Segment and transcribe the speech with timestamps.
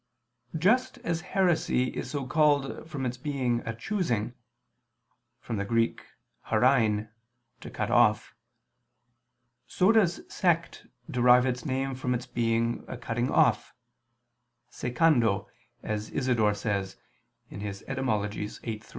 [0.53, 4.33] 3: Just as heresy is so called from its being a choosing
[5.39, 6.01] [*From the Greek
[6.45, 7.09] hairein,
[7.59, 8.33] to cut off],
[9.67, 13.75] so does sect derive its name from its being a cutting off
[14.71, 15.45] (secando),
[15.83, 16.95] as Isidore states
[17.51, 18.29] (Etym.
[18.63, 18.81] viii, 3).